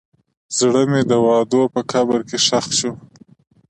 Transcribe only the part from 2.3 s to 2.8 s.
ښخ